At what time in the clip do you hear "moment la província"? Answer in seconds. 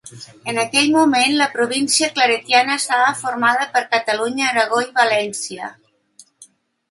0.93-2.07